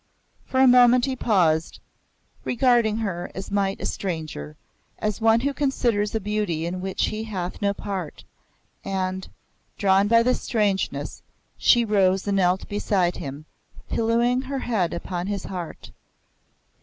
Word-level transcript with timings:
For 0.47 0.59
a 0.59 0.67
moment 0.67 1.05
he 1.05 1.15
paused, 1.15 1.79
regarding 2.43 2.97
her 2.97 3.29
as 3.35 3.51
might 3.51 3.79
a 3.79 3.85
stranger, 3.85 4.57
as 4.97 5.21
one 5.21 5.41
who 5.41 5.53
considers 5.53 6.15
a 6.15 6.19
beauty 6.19 6.65
in 6.65 6.81
which 6.81 7.09
he 7.09 7.25
hath 7.25 7.61
no 7.61 7.71
part; 7.71 8.23
and, 8.83 9.29
drawn 9.77 10.07
by 10.07 10.23
this 10.23 10.41
strangeness, 10.41 11.21
she 11.55 11.85
rose 11.85 12.25
and 12.27 12.37
knelt 12.37 12.67
beside 12.67 13.17
him, 13.17 13.45
pillowing 13.89 14.41
her 14.41 14.57
head 14.57 14.91
upon 14.91 15.27
his 15.27 15.43
heart. 15.43 15.91